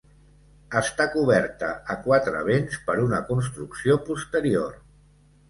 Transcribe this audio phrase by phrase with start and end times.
[0.79, 4.75] Està coberta a quatre vents per una construcció posterior.